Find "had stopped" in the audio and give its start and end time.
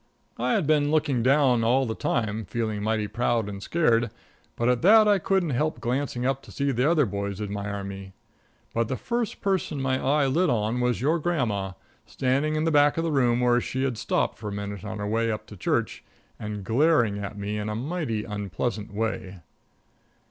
13.83-14.39